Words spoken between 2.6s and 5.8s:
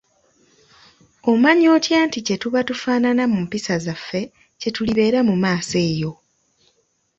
tufaanana mu mpisa zaffe, kyetulibeera mumaaso